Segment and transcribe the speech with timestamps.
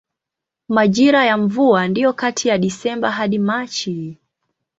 [0.69, 4.17] Majira ya mvua ndiyo kati ya Desemba hadi Machi.